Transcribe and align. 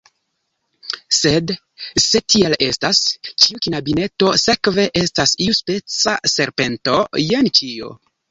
Sed, 1.17 1.51
se 2.03 2.21
tiel 2.35 2.55
estas, 2.67 3.01
ĉiu 3.43 3.61
knabineto 3.67 4.33
sekve 4.45 4.87
estas 5.03 5.33
iuspeca 5.49 6.15
serpento. 6.37 6.97
Jen 7.29 7.51
ĉio! 7.61 7.93